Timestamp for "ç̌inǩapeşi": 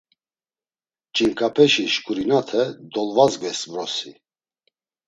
1.15-1.85